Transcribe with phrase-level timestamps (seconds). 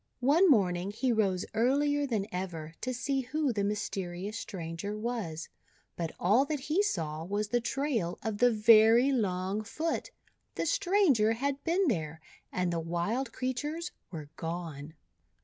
[0.21, 5.47] One morning he rose earlier than ever to see who the mysterious stranger was,
[5.95, 10.09] but all that he saw was the trail of the very long foot.
[10.55, 12.19] The stranger had been there,
[12.51, 14.95] and the wild creatures were gone.